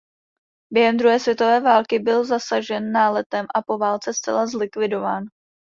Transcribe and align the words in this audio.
Během 0.73 0.97
druhé 0.97 1.19
světové 1.19 1.59
války 1.59 1.99
byl 1.99 2.25
zasažen 2.25 2.91
náletem 2.91 3.45
a 3.55 3.61
po 3.61 3.77
válce 3.77 4.13
zcela 4.13 4.47
zlikvidován. 4.47 5.23